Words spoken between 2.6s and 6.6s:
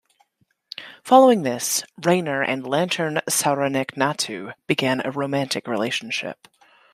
Lantern Soranik Natu began a romantic relationship.